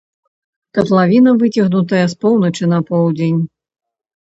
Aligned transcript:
Катлавіна 0.77 1.33
выцягнутая 1.43 2.01
з 2.15 2.19
поўначы 2.27 2.73
на 2.73 2.83
поўдзень. 2.91 3.41